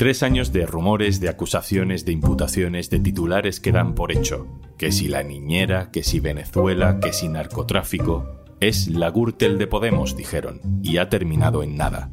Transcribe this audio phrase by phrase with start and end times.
[0.00, 4.46] Tres años de rumores, de acusaciones, de imputaciones, de titulares que dan por hecho.
[4.78, 8.26] Que si la niñera, que si Venezuela, que si narcotráfico.
[8.60, 12.10] Es la Gürtel de Podemos, dijeron, y ha terminado en nada.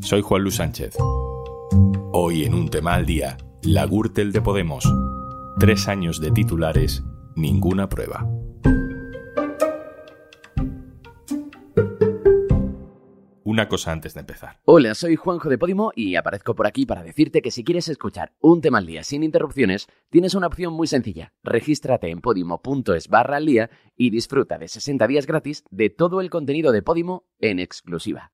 [0.00, 0.96] Soy Juan Luis Sánchez.
[2.12, 4.84] Hoy en un tema al día, la Gürtel de Podemos.
[5.58, 7.04] Tres años de titulares,
[7.36, 8.28] ninguna prueba.
[13.54, 14.58] Una cosa antes de empezar.
[14.64, 18.32] Hola, soy Juanjo de Podimo y aparezco por aquí para decirte que si quieres escuchar
[18.40, 21.32] un tema al día sin interrupciones, tienes una opción muy sencilla.
[21.44, 26.30] Regístrate en podimo.es barra al día y disfruta de 60 días gratis de todo el
[26.30, 28.32] contenido de Podimo en exclusiva.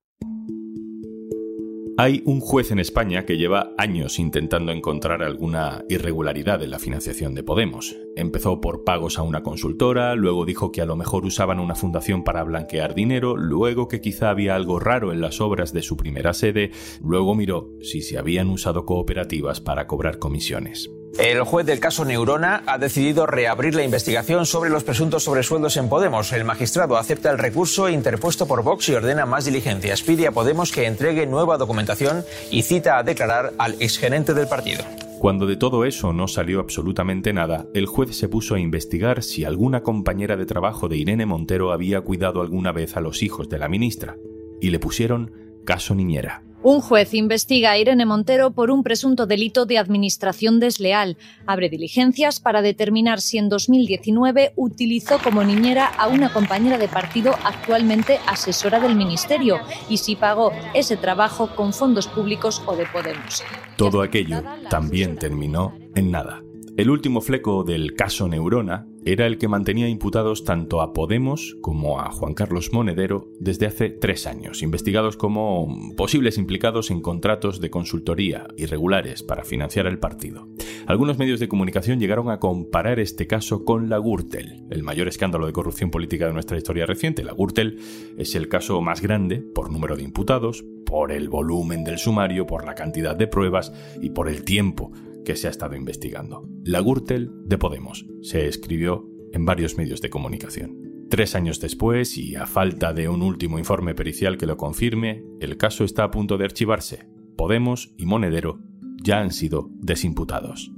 [2.02, 7.34] Hay un juez en España que lleva años intentando encontrar alguna irregularidad en la financiación
[7.34, 7.94] de Podemos.
[8.16, 12.24] Empezó por pagos a una consultora, luego dijo que a lo mejor usaban una fundación
[12.24, 16.32] para blanquear dinero, luego que quizá había algo raro en las obras de su primera
[16.32, 16.70] sede,
[17.02, 20.90] luego miró si se habían usado cooperativas para cobrar comisiones.
[21.18, 25.88] El juez del caso Neurona ha decidido reabrir la investigación sobre los presuntos sobresueldos en
[25.88, 26.32] Podemos.
[26.32, 30.02] El magistrado acepta el recurso interpuesto por Vox y ordena más diligencias.
[30.02, 34.84] Pide a Podemos que entregue nueva documentación y cita a declarar al exgerente del partido.
[35.18, 39.44] Cuando de todo eso no salió absolutamente nada, el juez se puso a investigar si
[39.44, 43.58] alguna compañera de trabajo de Irene Montero había cuidado alguna vez a los hijos de
[43.58, 44.16] la ministra.
[44.62, 45.32] Y le pusieron
[45.66, 46.42] caso niñera.
[46.62, 51.16] Un juez investiga a Irene Montero por un presunto delito de administración desleal.
[51.46, 57.34] Abre diligencias para determinar si en 2019 utilizó como niñera a una compañera de partido
[57.44, 59.58] actualmente asesora del Ministerio
[59.88, 63.42] y si pagó ese trabajo con fondos públicos o de Podemos.
[63.76, 66.42] Todo aquello también terminó en nada.
[66.76, 72.00] El último fleco del caso Neurona era el que mantenía imputados tanto a Podemos como
[72.00, 77.70] a Juan Carlos Monedero desde hace tres años, investigados como posibles implicados en contratos de
[77.70, 80.48] consultoría irregulares para financiar el partido.
[80.86, 85.46] Algunos medios de comunicación llegaron a comparar este caso con la Gürtel, el mayor escándalo
[85.46, 87.24] de corrupción política de nuestra historia reciente.
[87.24, 87.78] La Gürtel
[88.16, 92.64] es el caso más grande por número de imputados, por el volumen del sumario, por
[92.64, 94.92] la cantidad de pruebas y por el tiempo
[95.24, 96.48] que se ha estado investigando.
[96.64, 101.06] La Gürtel de Podemos se escribió en varios medios de comunicación.
[101.08, 105.56] Tres años después, y a falta de un último informe pericial que lo confirme, el
[105.56, 107.08] caso está a punto de archivarse.
[107.36, 108.60] Podemos y Monedero
[109.02, 110.72] ya han sido desimputados.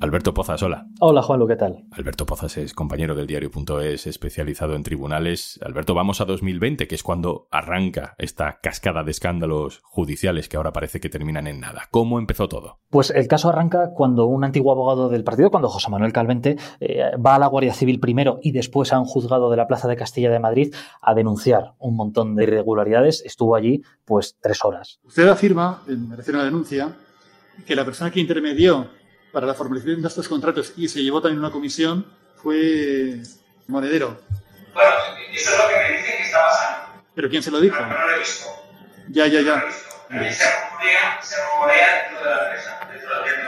[0.00, 0.86] Alberto Pozas, hola.
[1.00, 1.84] Hola Juanlu, ¿qué tal?
[1.90, 5.58] Alberto Pozas es compañero del diario.es especializado en tribunales.
[5.60, 10.72] Alberto, vamos a 2020, que es cuando arranca esta cascada de escándalos judiciales que ahora
[10.72, 11.88] parece que terminan en nada.
[11.90, 12.78] ¿Cómo empezó todo?
[12.90, 17.16] Pues el caso arranca cuando un antiguo abogado del partido, cuando José Manuel Calvente, eh,
[17.16, 19.96] va a la Guardia Civil primero y después a un juzgado de la Plaza de
[19.96, 20.72] Castilla de Madrid
[21.02, 23.24] a denunciar un montón de irregularidades.
[23.24, 25.00] Estuvo allí pues tres horas.
[25.02, 26.96] Usted afirma, en merecer una denuncia,
[27.66, 28.96] que la persona que intermedió
[29.32, 32.06] para la formalización de estos contratos y se llevó también una comisión
[32.36, 33.20] fue
[33.66, 34.20] Monedero.
[34.72, 34.90] Bueno,
[35.32, 37.02] eso es lo que me dicen que está pasando.
[37.14, 37.76] ¿Pero quién se lo dijo?
[37.76, 38.46] Pero no lo he visto.
[39.08, 39.56] Ya, ya, ya.
[40.10, 43.47] No se rumorea, se rumorea dentro de la empresa, dentro gobierno del partido.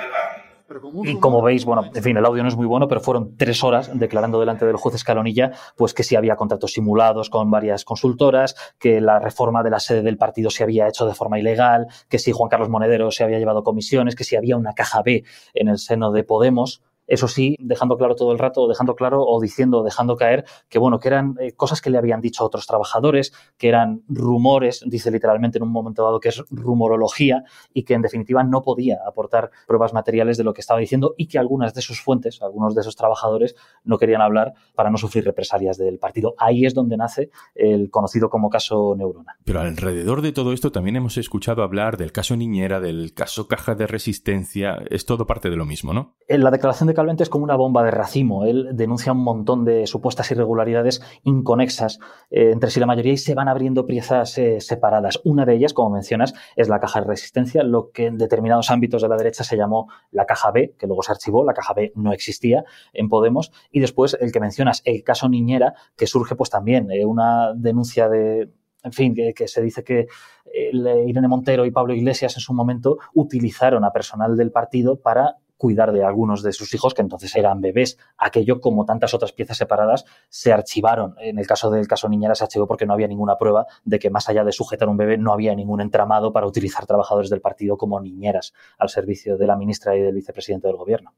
[1.04, 3.64] Y como veis, bueno, en fin, el audio no es muy bueno, pero fueron tres
[3.64, 8.54] horas declarando delante del juez Escalonilla, pues que sí había contratos simulados con varias consultoras,
[8.78, 12.20] que la reforma de la sede del partido se había hecho de forma ilegal, que
[12.20, 15.68] si Juan Carlos Monedero se había llevado comisiones, que si había una caja B en
[15.68, 16.82] el seno de Podemos.
[17.10, 21.00] Eso sí, dejando claro todo el rato, dejando claro o diciendo, dejando caer que, bueno,
[21.00, 25.10] que eran eh, cosas que le habían dicho a otros trabajadores, que eran rumores, dice
[25.10, 27.42] literalmente en un momento dado que es rumorología
[27.74, 31.26] y que en definitiva no podía aportar pruebas materiales de lo que estaba diciendo y
[31.26, 35.24] que algunas de sus fuentes, algunos de esos trabajadores no querían hablar para no sufrir
[35.24, 36.34] represalias del partido.
[36.38, 39.36] Ahí es donde nace el conocido como caso Neurona.
[39.44, 43.74] Pero alrededor de todo esto también hemos escuchado hablar del caso Niñera, del caso Caja
[43.74, 44.78] de Resistencia.
[44.90, 46.14] Es todo parte de lo mismo, ¿no?
[46.28, 48.44] En la declaración de es como una bomba de racimo.
[48.44, 51.98] Él denuncia un montón de supuestas irregularidades inconexas
[52.30, 55.20] eh, entre sí la mayoría y se van abriendo piezas eh, separadas.
[55.24, 59.02] Una de ellas, como mencionas, es la caja de resistencia, lo que en determinados ámbitos
[59.02, 61.44] de la derecha se llamó la caja B, que luego se archivó.
[61.44, 63.50] La caja B no existía en Podemos.
[63.70, 68.08] Y después el que mencionas, el caso Niñera, que surge pues también eh, una denuncia
[68.08, 68.50] de,
[68.82, 70.06] en fin, que, que, se dice que
[70.52, 75.92] Irene Montero y Pablo Iglesias en su momento utilizaron a personal del partido para cuidar
[75.92, 77.98] de algunos de sus hijos, que entonces eran bebés.
[78.16, 81.14] Aquello, como tantas otras piezas separadas, se archivaron.
[81.20, 84.08] En el caso del caso Niñera se archivó porque no había ninguna prueba de que
[84.08, 87.76] más allá de sujetar un bebé no había ningún entramado para utilizar trabajadores del partido
[87.76, 91.12] como niñeras al servicio de la ministra y del vicepresidente del gobierno.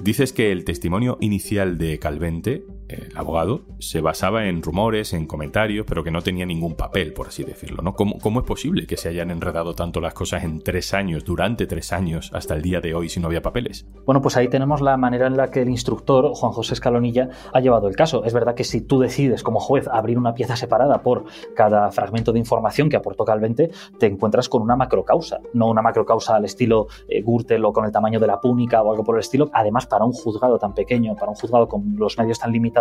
[0.00, 2.64] Dices que el testimonio inicial de Calvente
[2.94, 7.28] el abogado, se basaba en rumores, en comentarios, pero que no tenía ningún papel, por
[7.28, 7.82] así decirlo.
[7.82, 7.94] ¿no?
[7.94, 11.66] ¿Cómo, ¿Cómo es posible que se hayan enredado tanto las cosas en tres años, durante
[11.66, 13.86] tres años, hasta el día de hoy, si no había papeles?
[14.06, 17.60] Bueno, pues ahí tenemos la manera en la que el instructor, Juan José Escalonilla, ha
[17.60, 18.24] llevado el caso.
[18.24, 22.32] Es verdad que si tú decides como juez abrir una pieza separada por cada fragmento
[22.32, 26.88] de información que aportó Calvente, te encuentras con una macrocausa, no una macrocausa al estilo
[27.08, 29.50] eh, Gürtel o con el tamaño de la púnica o algo por el estilo.
[29.52, 32.79] Además, para un juzgado tan pequeño, para un juzgado con los medios tan limitados,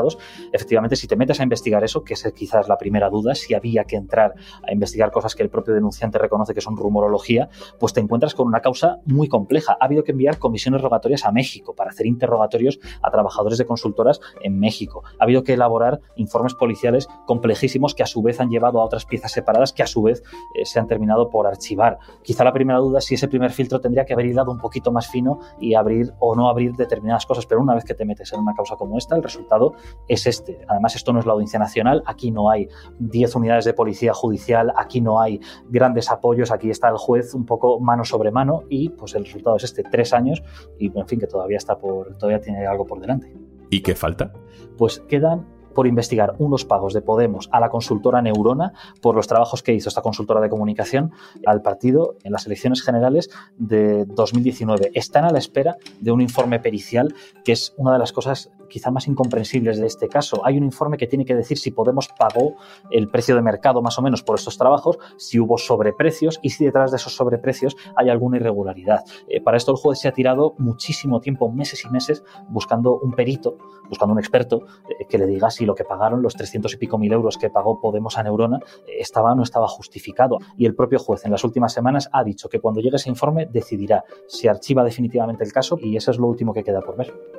[0.51, 3.84] efectivamente, si te metes a investigar eso, que es quizás la primera duda, si había
[3.84, 4.36] que entrar
[4.68, 7.50] a investigar cosas que el propio denunciante reconoce que son rumorología,
[7.80, 9.78] pues te encuentras con una causa muy compleja.
[9.80, 14.19] Ha habido que enviar comisiones rogatorias a México para hacer interrogatorios a trabajadores de consultoras
[14.42, 15.04] en México.
[15.19, 19.06] Ha habido que elaborar informes policiales complejísimos que a su vez han llevado a otras
[19.06, 20.24] piezas separadas que a su vez
[20.56, 22.00] eh, se han terminado por archivar.
[22.24, 24.92] Quizá la primera duda es si ese primer filtro tendría que haber hilado un poquito
[24.92, 28.31] más fino y abrir o no abrir determinadas cosas, pero una vez que te metes
[28.34, 29.74] en una causa como esta, el resultado
[30.07, 30.65] es este.
[30.68, 32.68] Además, esto no es la Audiencia Nacional, aquí no hay
[33.00, 37.45] 10 unidades de policía judicial, aquí no hay grandes apoyos, aquí está el juez un
[37.45, 40.44] poco mano sobre mano y pues el resultado es este, tres años
[40.77, 43.33] y en fin, que todavía está por, todavía tiene algo por delante.
[43.69, 44.33] ¿Y qué falta?
[44.77, 49.63] Pues quedan por investigar unos pagos de Podemos a la consultora Neurona por los trabajos
[49.63, 51.12] que hizo esta consultora de comunicación
[51.45, 54.92] al partido en las elecciones generales de 2019.
[54.94, 57.13] Están a la espera de un informe pericial
[57.44, 60.42] que es una de las cosas quizá más incomprensibles de este caso.
[60.45, 62.56] Hay un informe que tiene que decir si Podemos pagó
[62.92, 66.66] el precio de mercado más o menos por estos trabajos, si hubo sobreprecios y si
[66.66, 69.04] detrás de esos sobreprecios hay alguna irregularidad.
[69.27, 73.13] Eh, para esto el juez se ha tirado muchísimo tiempo, meses y meses, buscando un
[73.13, 73.57] perito,
[73.88, 76.98] buscando un experto eh, que le diga si lo que pagaron, los 300 y pico
[76.98, 80.38] mil euros que pagó Podemos a Neurona, eh, estaba o no estaba justificado.
[80.57, 83.45] Y el propio juez en las últimas semanas ha dicho que cuando llegue ese informe
[83.45, 87.38] decidirá si archiva definitivamente el caso y eso es lo último que queda por ver.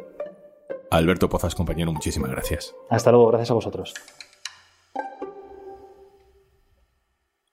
[0.91, 2.75] Alberto Pozas, compañero, muchísimas gracias.
[2.89, 3.95] Hasta luego, gracias a vosotros.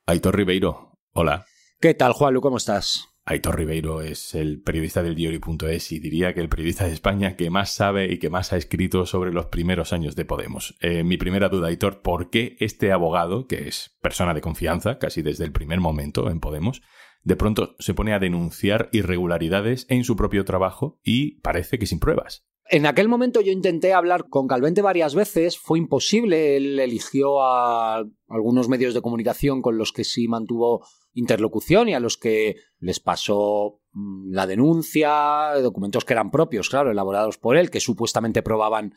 [0.07, 1.45] Aitor Ribeiro, hola.
[1.80, 2.42] ¿Qué tal, Juanlu?
[2.42, 3.10] ¿Cómo estás?
[3.25, 7.50] Aitor Ribeiro es el periodista del diario.es y diría que el periodista de España que
[7.50, 10.78] más sabe y que más ha escrito sobre los primeros años de Podemos.
[10.80, 15.22] Eh, mi primera duda, Aitor, ¿por qué este abogado, que es persona de confianza casi
[15.22, 16.81] desde el primer momento en Podemos,
[17.24, 22.00] de pronto se pone a denunciar irregularidades en su propio trabajo y parece que sin
[22.00, 22.48] pruebas?
[22.69, 28.03] En aquel momento yo intenté hablar con Calvente varias veces, fue imposible, él eligió a
[28.27, 32.99] algunos medios de comunicación con los que sí mantuvo interlocución y a los que les
[32.99, 38.93] pasó mm, la denuncia, documentos que eran propios, claro, elaborados por él, que supuestamente probaban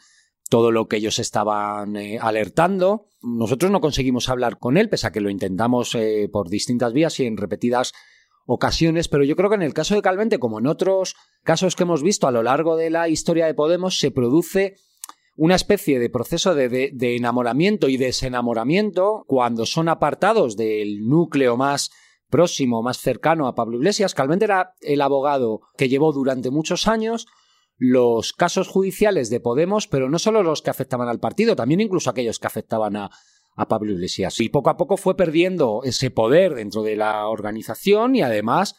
[0.48, 3.06] todo lo que ellos estaban eh, alertando.
[3.22, 7.20] Nosotros no conseguimos hablar con él, pese a que lo intentamos eh, por distintas vías
[7.20, 7.92] y en repetidas
[8.52, 11.14] ocasiones, pero yo creo que en el caso de Calvente, como en otros
[11.44, 14.74] casos que hemos visto a lo largo de la historia de Podemos, se produce
[15.36, 21.92] una especie de proceso de, enamoramiento y desenamoramiento cuando son apartados del núcleo más
[22.28, 24.14] próximo, más cercano a Pablo Iglesias.
[24.14, 27.28] Calvente era el abogado que llevó durante muchos años
[27.76, 32.10] los casos judiciales de Podemos, pero no solo los que afectaban al partido, también incluso
[32.10, 33.10] aquellos que afectaban a,
[33.56, 34.40] a Pablo Iglesias.
[34.40, 38.76] Y poco a poco fue perdiendo ese poder dentro de la organización y además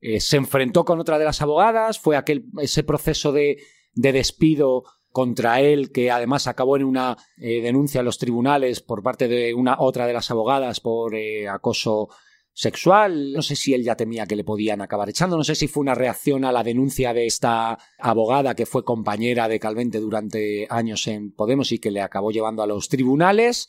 [0.00, 3.58] eh, se enfrentó con otra de las abogadas, fue aquel, ese proceso de,
[3.94, 9.28] despido contra él, que además acabó en una eh, denuncia a los tribunales por parte
[9.28, 12.08] de una otra de las abogadas por eh, acoso
[12.52, 13.32] sexual.
[13.32, 15.82] No sé si él ya temía que le podían acabar echando, no sé si fue
[15.82, 21.06] una reacción a la denuncia de esta abogada que fue compañera de Calvente durante años
[21.08, 23.68] en Podemos y que le acabó llevando a los tribunales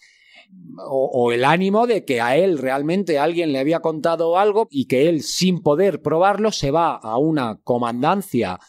[0.78, 5.10] o, el ánimo de que a él realmente alguien le había contado algo y que
[5.10, 8.60] él, sin poder probarlo, se va a una comandancia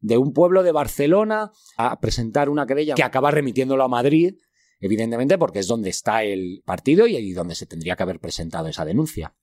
[0.00, 4.34] de un pueblo de Barcelona a presentar una querella que acaba remitiéndolo a Madrid,
[4.80, 8.68] evidentemente porque es donde está el partido y ahí donde se tendría que haber presentado
[8.68, 9.34] esa denuncia.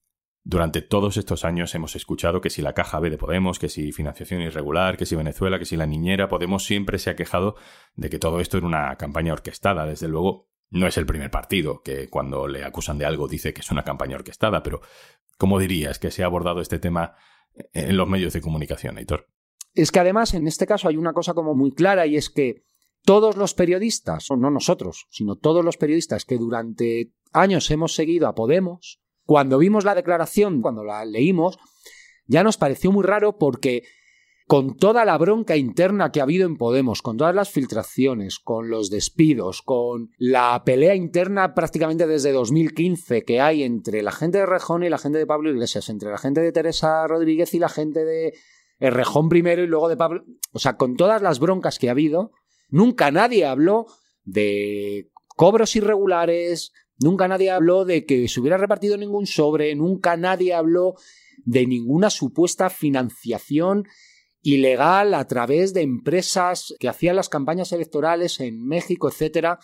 [0.46, 3.94] Durante todos estos años hemos escuchado que si la caja B de Podemos, que si
[3.94, 7.56] financiación irregular, que si Venezuela, que si la niñera, Podemos siempre se ha quejado
[7.96, 9.86] de que todo esto era una campaña orquestada.
[9.86, 13.62] Desde luego, no es el primer partido que cuando le acusan de algo dice que
[13.62, 14.82] es una campaña orquestada, pero
[15.38, 17.16] ¿cómo dirías que se ha abordado este tema
[17.74, 19.28] en los medios de comunicación, Heitor?
[19.76, 22.66] Es que además en este caso hay una cosa como muy clara y es que
[23.04, 28.34] todos los periodistas, no nosotros, sino todos los periodistas que durante años hemos seguido a
[28.34, 31.60] Podemos, cuando vimos la declaración, cuando la leímos,
[32.26, 33.84] ya nos pareció muy raro porque
[34.48, 38.70] con toda la bronca interna que ha habido en Podemos, con todas las filtraciones, con
[38.70, 44.46] los despidos, con la pelea interna prácticamente desde 2015 que hay entre la gente de
[44.46, 47.70] Rejón y la gente de Pablo Iglesias, entre la gente de Teresa Rodríguez y la
[47.70, 48.34] gente de
[48.80, 52.32] Rejón primero y luego de Pablo, o sea, con todas las broncas que ha habido,
[52.70, 53.86] nunca nadie habló
[54.24, 60.54] de cobros irregulares, nunca nadie habló de que se hubiera repartido ningún sobre, nunca nadie
[60.54, 60.96] habló
[61.46, 63.86] de ninguna supuesta financiación
[64.44, 69.58] ilegal a través de empresas que hacían las campañas electorales en México, etcétera.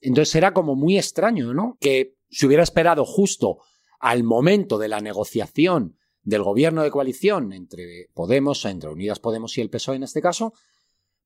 [0.00, 1.78] Entonces era como muy extraño, ¿no?
[1.80, 3.58] Que se hubiera esperado justo
[4.00, 9.60] al momento de la negociación del gobierno de coalición entre Podemos, entre Unidas Podemos y
[9.60, 10.52] el PSOE en este caso,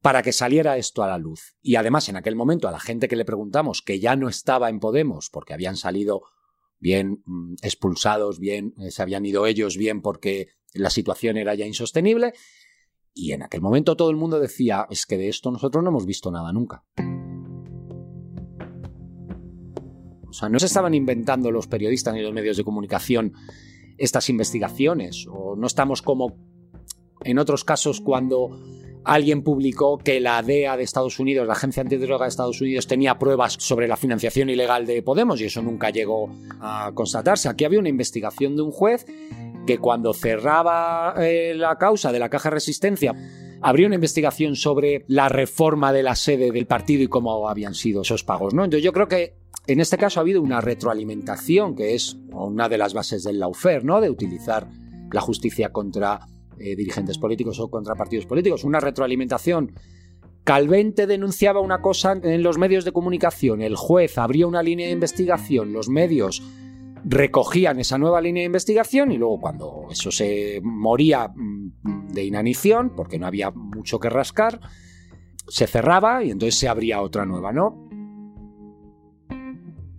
[0.03, 1.57] para que saliera esto a la luz.
[1.63, 4.69] Y además, en aquel momento, a la gente que le preguntamos que ya no estaba
[4.69, 6.25] en Podemos porque habían salido
[6.79, 11.67] bien mm, expulsados, bien eh, se habían ido ellos, bien porque la situación era ya
[11.67, 12.35] insostenible,
[13.19, 16.05] y en aquel momento todo el mundo decía, es que de esto nosotros no hemos
[16.05, 16.85] visto nada nunca.
[20.29, 23.33] O sea, no se estaban inventando los periodistas ni los medios de comunicación
[23.97, 26.37] estas investigaciones, o no estamos como
[27.25, 28.61] en otros casos cuando
[29.03, 33.19] alguien publicó que la DEA de Estados Unidos, la Agencia Antidroga de Estados Unidos, tenía
[33.19, 36.29] pruebas sobre la financiación ilegal de Podemos y eso nunca llegó
[36.61, 37.49] a constatarse.
[37.49, 39.07] Aquí había una investigación de un juez
[39.67, 43.15] que cuando cerraba eh, la causa de la caja resistencia,
[43.61, 48.03] habría una investigación sobre la reforma de la sede del partido y cómo habían sido
[48.03, 48.55] esos pagos.
[48.55, 48.65] ¿no?
[48.65, 49.35] Entonces yo creo que
[49.67, 53.83] en este caso ha habido una retroalimentación, que es una de las bases del lawfare,
[53.83, 54.01] ¿no?
[54.01, 54.69] de utilizar
[55.13, 56.21] la justicia contra
[56.59, 58.65] eh, dirigentes políticos o contra partidos políticos.
[58.65, 59.73] Una retroalimentación.
[60.45, 64.93] Calvente denunciaba una cosa en los medios de comunicación, el juez abría una línea de
[64.93, 66.41] investigación, los medios
[67.05, 72.93] recogían esa nueva línea de investigación y luego cuando eso se moría mm, de inanición,
[72.95, 74.61] porque no había mucho que rascar,
[75.49, 77.86] se cerraba y entonces se abría otra nueva, ¿no?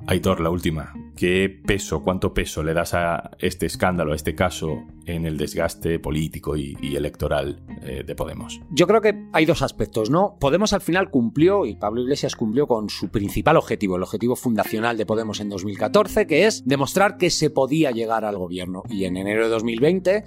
[0.09, 0.93] Aitor, la última.
[1.17, 5.99] ¿Qué peso, cuánto peso le das a este escándalo, a este caso, en el desgaste
[5.99, 8.61] político y, electoral eh, de Podemos?
[8.71, 10.37] Yo creo que hay dos aspectos, ¿no?
[10.39, 14.95] Podemos al final cumplió, y Pablo Iglesias cumplió con su principal objetivo, el objetivo fundacional
[14.95, 18.83] de Podemos en 2014, que es demostrar que se podía llegar al gobierno.
[18.89, 20.23] Y en enero de 2020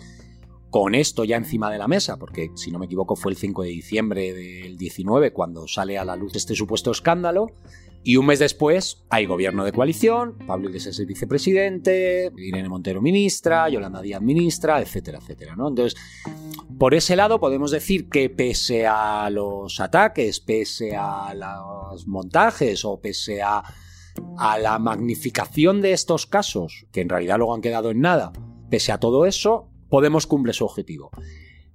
[0.68, 3.62] con esto ya encima de la mesa, porque si no me equivoco fue el 5
[3.62, 7.48] de diciembre del 19 cuando sale a la luz este supuesto escándalo,
[8.02, 13.68] y un mes después hay gobierno de coalición, Pablo Iglesias es vicepresidente, Irene Montero ministra,
[13.68, 15.52] Yolanda Díaz ministra, etcétera, etcétera.
[15.52, 15.94] Entonces,
[16.78, 23.00] por ese lado podemos decir que pese a los ataques, pese a los montajes o
[23.00, 23.62] pese a,
[24.38, 28.32] a la magnificación de estos casos, que en realidad luego han quedado en nada,
[28.70, 31.10] pese a todo eso, Podemos cumple su objetivo.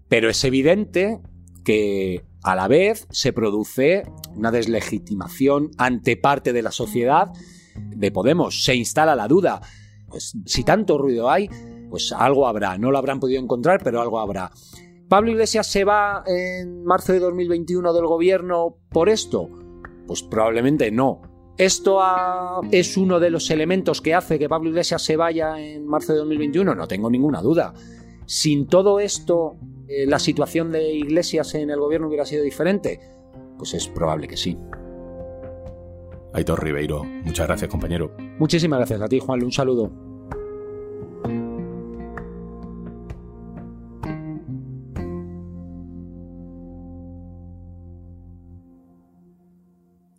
[0.08, 1.20] Pero es evidente
[1.64, 4.04] que a la vez se produce
[4.36, 7.32] una deslegitimación ante parte de la sociedad
[7.76, 8.64] de Podemos.
[8.64, 9.62] Se instala la duda.
[10.08, 11.50] Pues si tanto ruido hay,
[11.90, 12.78] pues algo habrá.
[12.78, 14.52] No lo habrán podido encontrar, pero algo habrá.
[15.10, 19.50] ¿Pablo Iglesias se va en marzo de 2021 del gobierno por esto?
[20.06, 21.24] Pues probablemente no.
[21.58, 22.00] ¿Esto
[22.72, 26.20] es uno de los elementos que hace que Pablo Iglesias se vaya en marzo de
[26.20, 26.76] 2021?
[26.76, 27.74] No tengo ninguna duda.
[28.28, 29.56] Sin todo esto,
[29.88, 33.00] eh, ¿la situación de Iglesias en el gobierno hubiera sido diferente?
[33.58, 34.58] Pues es probable que sí.
[36.34, 38.12] Aitor Ribeiro, muchas gracias compañero.
[38.40, 39.42] Muchísimas gracias a ti, Juan.
[39.44, 40.05] Un saludo.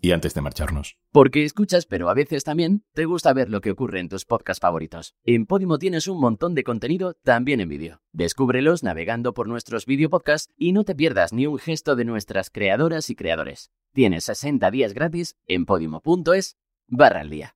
[0.06, 0.96] Y antes de marcharnos.
[1.10, 4.60] Porque escuchas, pero a veces también te gusta ver lo que ocurre en tus podcasts
[4.60, 5.16] favoritos.
[5.24, 8.02] En Podimo tienes un montón de contenido también en vídeo.
[8.12, 12.50] Descúbrelos navegando por nuestros video podcasts y no te pierdas ni un gesto de nuestras
[12.50, 13.72] creadoras y creadores.
[13.92, 17.55] Tienes 60 días gratis en podimo.es barra al día.